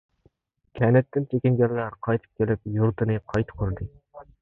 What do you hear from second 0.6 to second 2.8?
كەنتتىن چېكىنگەنلەر قايتىپ كېلىپ